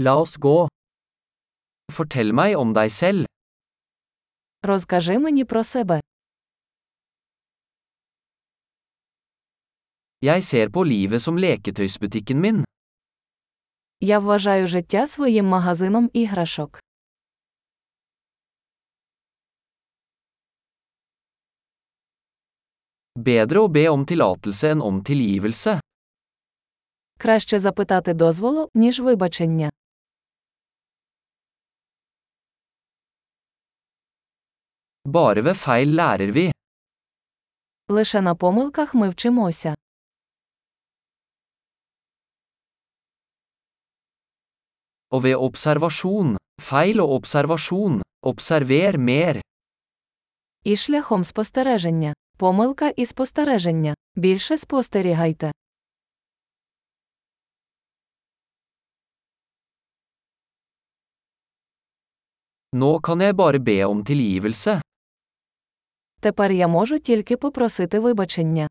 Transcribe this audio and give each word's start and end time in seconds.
La 0.00 0.12
oss 0.14 0.36
gå. 0.38 0.68
Fortell 1.90 2.30
meg 2.30 2.52
om 2.54 2.70
deg 2.70 2.90
selv. 2.94 3.26
Розкажи 4.62 5.18
мені 5.18 5.44
про 5.44 5.64
себе. 5.64 6.00
Jeg 10.22 10.42
ser 10.42 10.70
på 10.70 10.84
livet 10.84 11.22
som 11.22 11.38
leketøysbutikken 11.38 12.40
min. 12.40 12.64
Я 14.00 14.18
вважаю 14.18 14.66
життя 14.66 15.06
своїм 15.06 15.46
магазином 15.46 16.10
іграшок. 16.12 16.78
Bedre 23.16 23.58
å 23.66 23.68
be 23.68 23.88
om 23.90 24.06
tillatelse 24.06 24.70
enn 24.70 24.82
om 24.82 25.02
tilgivelse. 25.02 25.80
Краще 27.18 27.58
запитати 27.58 28.14
дозволу, 28.14 28.68
ніж 28.74 29.00
вибачення. 29.00 29.70
Bare 35.07 35.41
ved 35.43 35.55
feil 35.55 35.89
lærer 35.95 36.31
vi. 36.31 36.51
Лише 37.89 38.21
на 38.21 38.35
помилках 38.35 38.93
ми 38.93 39.09
вчимося. 39.09 39.75
Og 45.13 45.23
ved 45.23 45.35
observasjon. 45.35 46.37
Feil 46.61 46.99
og 47.03 47.09
observasjon. 47.17 48.01
Observer 48.25 48.97
mer. 48.97 49.41
І 50.63 50.75
шляхом 50.75 51.23
спостереження. 51.23 52.13
Помилка 52.37 52.89
і 52.89 53.05
спостереження. 53.05 53.95
Більше 54.15 54.57
спостерігайте. 54.57 55.51
Nå 62.81 62.99
kan 62.99 63.21
jeg 63.21 63.35
bare 63.35 63.59
be 63.59 63.77
om 63.85 64.03
tilgivelse. 64.03 64.81
Тепер 66.20 66.52
я 66.52 66.68
можу 66.68 66.98
тільки 66.98 67.36
попросити 67.36 67.98
вибачення. 67.98 68.68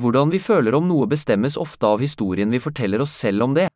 Hvordan 0.00 0.30
vi 0.30 0.38
føler 0.38 0.74
om 0.74 0.88
noe 0.88 1.06
bestemmes 1.06 1.56
ofte 1.56 1.86
av 1.86 2.00
historien 2.00 2.50
vi 2.50 2.58
forteller 2.58 3.00
oss 3.00 3.12
selv 3.24 3.42
om 3.42 3.54
det. 3.54 3.68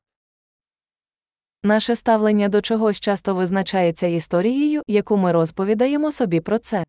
Наше 1.63 1.97
ставлення 1.97 2.49
до 2.49 2.61
чогось 2.61 3.01
часто 3.01 3.35
визначається 3.35 4.07
історією, 4.07 4.83
яку 4.87 5.17
ми 5.17 5.33
розповідаємо 5.33 6.13
собі 6.13 6.41
про 6.41 6.59
це. 6.59 6.85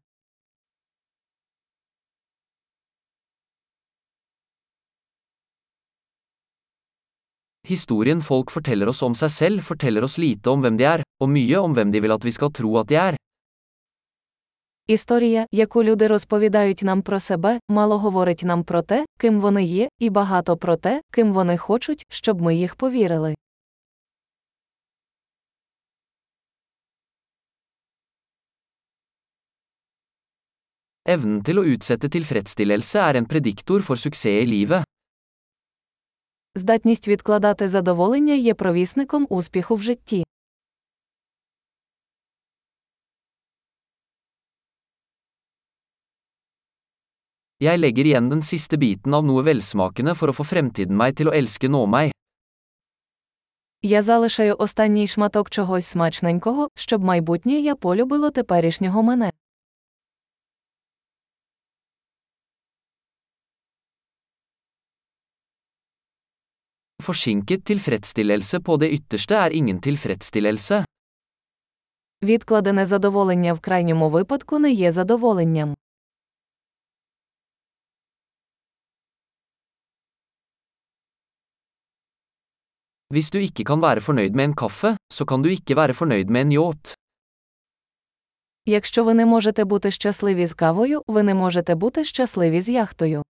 Historien 7.67 8.21
folk 8.21 8.51
forteller 8.51 8.87
oss 8.87 9.01
om 9.03 9.15
seg 9.15 9.31
selv, 9.31 9.63
forteller 9.69 10.05
oss 10.07 10.15
lite 10.17 10.47
om 10.47 10.61
hvem 10.63 10.77
de 10.79 10.85
er, 10.87 11.01
og 11.19 11.27
mye 11.27 11.57
om 11.59 11.73
hvem 11.75 11.91
de 11.91 11.99
vil 11.99 12.13
at 12.15 12.23
vi 12.23 12.31
skal 12.31 12.51
tro 12.55 12.77
at 12.79 12.87
de 12.87 12.95
er. 12.95 13.15
Історія, 14.87 15.45
яку 15.51 15.83
люди 15.83 16.07
розповідають 16.07 16.83
нам 16.83 17.01
про 17.01 17.19
себе, 17.19 17.59
мало 17.69 17.97
говорить 17.97 18.43
нам 18.43 18.63
про 18.63 18.81
те, 18.81 19.05
ким 19.19 19.39
вони 19.39 19.63
є, 19.63 19.89
і 19.99 20.09
багато 20.09 20.57
про 20.57 20.75
те, 20.75 21.01
ким 21.11 21.33
вони 21.33 21.57
хочуть, 21.57 22.05
щоб 22.09 22.41
ми 22.41 22.55
їх 22.55 22.75
повірили. 22.75 23.35
Evnen 31.07 31.43
til 31.43 31.59
å 31.59 31.63
utsette 31.63 32.09
tilfredsstillelse 32.11 32.99
er 32.99 33.15
en 33.15 33.27
prediktor 33.27 33.81
for 33.81 33.95
suksess 33.95 34.43
i 34.43 34.45
livet. 34.45 34.83
Здатність 36.57 37.07
відкладати 37.07 37.67
задоволення 37.67 38.33
є 38.33 38.53
провісником 38.53 39.27
успіху 39.29 39.75
в 39.75 39.81
житті. 39.81 40.23
Jeg 47.61 47.77
legger 47.79 48.05
igjen 48.05 48.29
den 48.29 48.41
siste 48.41 48.77
biten 48.77 49.13
av 49.13 49.23
noe 49.25 49.43
velsmakende 49.45 50.15
for 50.17 50.29
å 50.29 50.35
få 50.37 50.43
fremtiden 50.45 50.97
meg 50.97 51.15
til 51.17 51.29
å 51.29 51.35
elske 51.39 51.69
nå 51.69 51.85
meg. 51.85 52.11
Я 53.81 54.01
залишаю 54.01 54.55
останній 54.57 55.07
шматок 55.07 55.49
чогось 55.49 55.85
смачненького, 55.85 56.67
щоб 56.75 57.03
майбутнє 57.03 57.59
я 57.59 57.75
полюбило 57.75 58.31
теперішнього 58.31 59.03
мене. 59.03 59.31
Forsinket 67.07 67.63
tilfredsstillelse 67.65 68.59
på 68.59 68.75
det 68.81 68.89
ytterste 68.91 69.35
er 69.35 69.51
ingen 69.59 69.79
tilfredsstillelse. 69.79 70.83
Відкладене 72.23 72.85
задоволення 72.85 73.53
в 73.53 73.59
крайньому 73.59 74.09
випадку 74.09 74.59
не 74.59 74.71
є 74.71 74.91
задоволенням. 74.91 75.75
Hvis 83.13 83.29
du 83.31 83.39
ikke 83.39 83.63
kan 83.63 83.81
være 83.81 84.01
fornøyd 84.01 84.33
med 84.35 84.43
en 84.43 84.55
kaffe, 84.55 84.97
så 85.13 85.25
kan 85.25 85.41
du 85.41 85.49
ikke 85.49 85.75
være 85.75 85.93
fornøyd 85.93 86.27
med 86.27 86.41
en 86.41 86.51
yacht. 86.51 86.93
Якщо 88.65 89.03
ви 89.03 89.13
не 89.13 89.25
можете 89.25 89.65
бути 89.65 89.91
щасливі 89.91 90.45
з 90.45 90.53
кавою, 90.53 91.01
ви 91.07 91.23
не 91.23 91.33
можете 91.33 91.75
бути 91.75 92.03
щасливі 92.03 92.61
з 92.61 92.69
яхтою. 92.69 93.23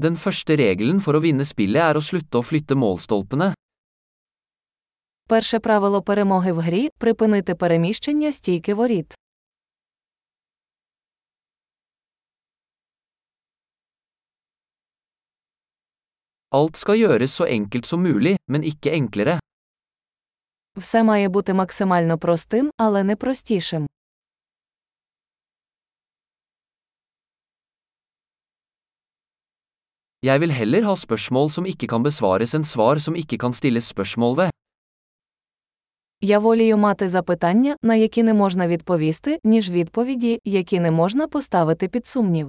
Den 0.00 0.16
første 0.16 0.56
regelen 0.60 0.98
for 1.00 1.16
å 1.16 1.22
vinne 1.24 1.44
spillet 1.44 1.80
er 1.80 1.96
å 1.96 2.04
slutte 2.04 2.38
å 2.38 2.44
flytte 2.44 2.76
målstolpene. 2.76 3.54
Перше 5.28 5.58
правило 5.60 6.02
перемоги 6.02 6.52
в 6.52 6.60
грі 6.66 6.88
припинити 6.98 7.54
переміщення 7.54 8.32
стійки 8.32 8.74
воріт. 8.74 9.14
Alt 16.54 16.76
skal 16.76 16.96
gjøres 16.96 17.32
så 17.34 17.44
enkelt 17.44 17.86
som 17.86 18.02
mulig, 18.02 18.36
men 18.48 18.62
ikke 18.62 18.92
enklere. 18.94 19.38
Все 20.76 21.02
має 21.02 21.28
бути 21.28 21.52
максимально 21.52 22.18
простим, 22.18 22.70
але 22.76 23.04
не 23.04 23.16
простішим. 23.16 23.86
Jeg 30.23 30.41
vil 30.41 30.51
heller 30.53 30.83
ha 30.85 30.93
spørsmål 30.93 31.47
som 31.49 31.65
ikke 31.65 31.87
kan 31.89 32.03
besvares 32.05 32.51
enn 32.53 32.65
svar 32.71 32.99
som 33.01 33.15
ikke 33.17 33.39
kan 33.41 33.53
stilles 33.57 33.87
spørsmål 33.89 34.35
ved. 34.37 34.49
Я 36.23 36.39
волію 36.39 36.77
мати 36.77 37.07
запитання, 37.07 37.75
на 37.81 37.95
які 37.95 38.23
не 38.23 38.33
можна 38.33 38.67
відповісти, 38.67 39.39
ніж 39.43 39.69
відповіді, 39.69 40.39
які 40.43 40.79
не 40.79 40.91
можна 40.91 41.27
поставити 41.27 41.87
під 41.87 42.07
сумнів. 42.07 42.47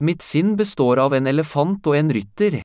Mitt 0.00 0.22
sinn 0.22 0.56
består 0.56 0.98
av 0.98 1.12
en 1.14 1.26
elefant 1.26 1.86
og 1.86 1.94
en 1.96 2.12
rytter. 2.12 2.62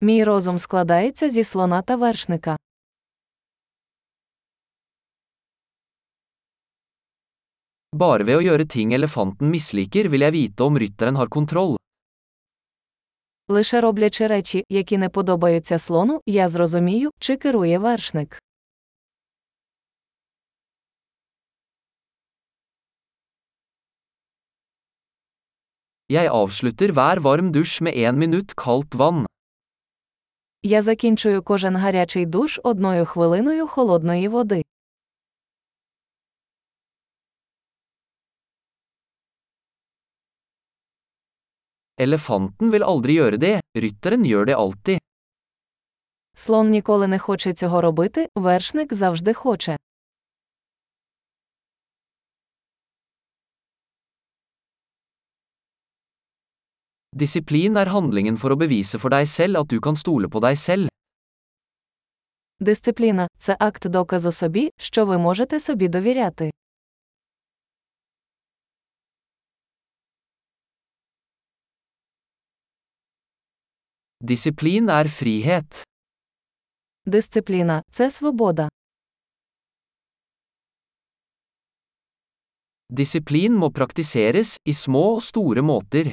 Мій 0.00 0.24
розум 0.24 0.58
складається 0.58 1.30
зі 1.30 1.44
слона 1.44 1.82
та 1.82 1.96
вершника. 1.96 2.56
Bare 7.94 8.24
ved 8.26 8.40
å 8.40 8.42
gjøre 8.42 8.64
ting 8.66 8.90
elefanten 8.96 9.52
misliker 9.54 10.08
vil 10.10 10.24
jeg 10.26 10.34
vite 10.34 10.64
om 10.66 10.78
rytteren 10.82 11.14
har 11.14 11.28
kontroll. 11.30 11.76
Лише 13.48 13.80
роблячи 13.80 14.26
речі, 14.26 14.64
які 14.68 14.98
не 14.98 15.08
подобаються 15.08 15.78
слону, 15.78 16.20
я 16.26 16.48
зрозумію, 16.48 17.10
чи 17.18 17.36
керує 17.36 17.78
вершник. 17.78 18.38
Jeg 26.08 26.28
avslutter 26.28 26.92
hver 26.92 27.20
varm 27.20 27.52
dusj 27.52 27.80
med 27.82 27.94
én 27.94 28.18
minutt 28.18 28.54
kaldt 28.56 28.94
vann. 28.94 29.26
Я 30.62 30.82
закінчую 30.82 31.42
кожен 31.42 31.76
гарячий 31.76 32.26
душ 32.26 32.60
одною 32.64 33.04
хвилиною 33.04 33.66
холодної 33.66 34.28
води. 34.28 34.62
Elefanten 42.04 42.72
vil 42.74 42.84
aldri 42.84 43.16
gjøre 43.16 43.38
det, 43.40 43.56
rytteren 43.76 44.24
gjør 44.28 44.50
det 44.50 44.56
alltid. 44.58 44.98
Слон 46.36 46.70
ніколи 46.70 47.06
не 47.06 47.18
хоче 47.18 47.52
цього 47.52 47.80
робити, 47.80 48.28
вершник 48.34 48.94
завжди 48.94 49.34
хоче. 49.34 49.76
Disiplin 57.14 57.76
er 57.76 57.86
handlingen 57.86 58.36
for 58.36 58.50
å 58.50 58.58
bevise 58.58 58.98
for 58.98 59.14
deg 59.14 59.28
selv 59.30 59.60
at 59.60 59.70
du 59.70 59.78
kan 59.80 59.94
stole 59.94 60.26
på 60.28 60.40
deg 60.42 60.58
selv. 60.58 60.90
Дисципліна 62.60 63.28
це 63.38 63.56
акт 63.60 63.88
доказу 63.88 64.32
собі, 64.32 64.70
що 64.78 65.06
ви 65.06 65.18
можете 65.18 65.60
собі 65.60 65.88
довіряти. 65.88 66.50
Disiplin 74.24 74.88
er 74.88 75.08
frihet. 75.08 75.82
Дисципліна 77.06 77.82
це 77.90 78.10
свобода. 78.10 78.68
Disiplin 82.88 83.52
må 83.52 83.70
praktiseres 83.70 84.56
i 84.64 84.72
små 84.72 85.14
og 85.14 85.22
store 85.22 85.62
måter. 85.62 86.12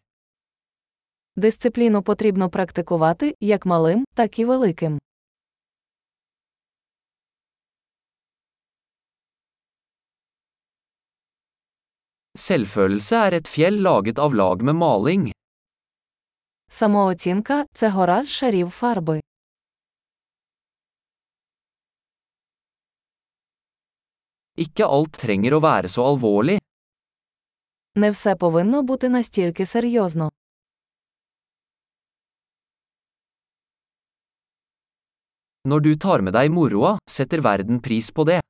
Дисципліну 1.36 2.04
потрібно 2.04 2.50
практикувати 2.50 3.36
як 3.40 3.66
малим, 3.66 4.06
так 4.14 4.40
і 4.40 4.46
великим. 4.46 5.00
Selvfølelse 12.38 13.16
er 13.16 13.34
et 13.34 13.48
fjell 13.48 13.82
laget 13.82 14.20
av 14.20 14.34
lag 14.34 14.62
med 14.62 14.76
maling. 14.76 15.32
Самооцінка 16.74 17.66
це 17.74 17.90
гора 17.90 18.24
з 18.24 18.30
шарів 18.30 18.70
фарби. 18.70 19.22
Ikke 24.58 24.86
alt 24.88 25.18
trenger 25.24 25.58
å 25.58 25.60
være 25.60 25.90
så 25.92 26.06
alvorlig. 26.12 26.60
Не 27.96 28.12
все 28.12 28.36
повинно 28.36 28.84
бути 28.84 29.10
настільки 29.10 29.66
серйозно. 29.66 30.32
Når 35.68 35.80
du 35.80 35.96
tar 35.96 36.22
med 36.22 36.34
deg 36.34 36.52
moroa, 36.52 36.98
setter 37.06 37.42
verden 37.42 37.80
pris 37.82 38.12
på 38.12 38.24
det. 38.24 38.42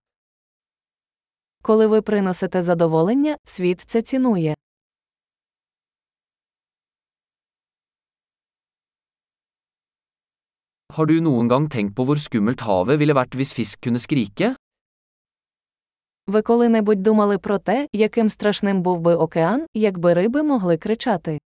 Коли 1.62 1.88
ви 1.88 2.02
приносите 2.02 2.62
задоволення, 2.62 3.38
світ 3.44 3.82
це 3.82 4.02
цінує. 4.02 4.56
Har 10.92 11.06
du 11.06 11.22
noen 11.24 11.48
gang 11.48 11.70
tenkt 11.72 11.96
på 11.96 12.04
hvor 12.04 12.20
skummelt 12.20 12.62
havet 12.68 13.00
ville 13.00 13.16
vært 13.16 13.36
hvis 13.40 13.54
fisk 13.56 13.80
kunne 13.86 14.00
skrike? 14.00 14.56
Ви 16.28 16.42
коли-небудь 16.42 17.04
думали 17.04 17.38
про 17.38 17.58
те, 17.58 17.88
яким 17.94 18.30
страшним 18.30 18.82
був 18.82 19.02
би 19.02 19.16
океан, 19.16 19.66
якби 19.74 20.14
риби 20.14 20.44
могли 20.44 20.78
кричати? 20.78 21.40